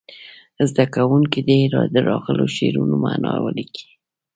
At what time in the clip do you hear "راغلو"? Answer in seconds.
2.09-2.45